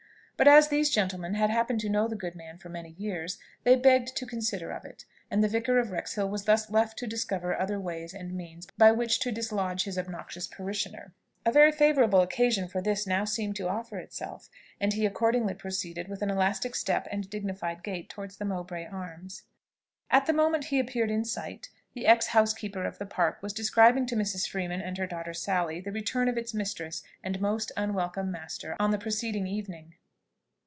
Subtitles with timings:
[0.37, 3.75] But as these gentlemen had happened to know the good man for many years, they
[3.75, 7.55] begged to consider of it; and the Vicar of Wrexhill was thus left to discover
[7.55, 11.13] other ways and means by which to dislodge his obnoxious parishioner.
[11.45, 16.07] A very favourable occasion for this now seemed to offer itself, and he accordingly proceeded
[16.07, 19.43] with an elastic step and dignified gait towards the Mowbray Arms.
[20.09, 24.07] At the moment he appeared in sight, the ex housekeeper of the Park was describing
[24.07, 24.49] to Mrs.
[24.49, 28.89] Freeman and her daughter Sally the return of its mistress and most unwelcome master on
[28.89, 29.93] the preceding evening.